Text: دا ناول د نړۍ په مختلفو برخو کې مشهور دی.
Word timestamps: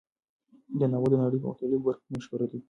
دا 0.79 0.85
ناول 0.91 1.09
د 1.11 1.15
نړۍ 1.23 1.37
په 1.41 1.47
مختلفو 1.49 1.83
برخو 1.85 2.03
کې 2.05 2.13
مشهور 2.17 2.41
دی. 2.49 2.59